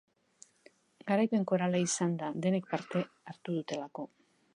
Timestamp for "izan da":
1.87-2.31